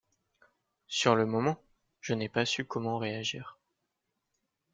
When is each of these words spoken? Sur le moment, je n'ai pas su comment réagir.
Sur 0.87 1.13
le 1.13 1.27
moment, 1.27 1.61
je 1.99 2.15
n'ai 2.15 2.27
pas 2.27 2.43
su 2.47 2.65
comment 2.65 2.97
réagir. 2.97 3.59